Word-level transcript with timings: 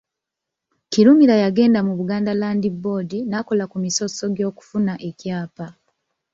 Kirumira 0.91 1.35
yagenda 1.43 1.79
mu 1.87 1.93
Buganda 1.99 2.31
Land 2.41 2.63
Board 2.81 3.11
n'akola 3.29 3.63
ku 3.71 3.77
misoso 3.85 4.23
gy'okufuna 4.35 4.93
ekyapa. 5.09 5.65